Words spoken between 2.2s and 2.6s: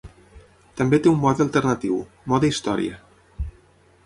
"mode